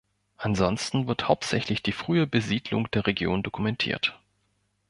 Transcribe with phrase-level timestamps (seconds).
[0.37, 4.19] Ansonsten wird hauptsächlich die frühe Besiedlung der Region dokumentiert.